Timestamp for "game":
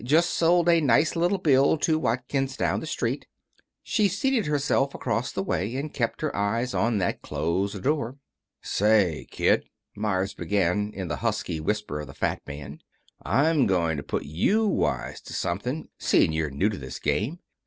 16.97-17.37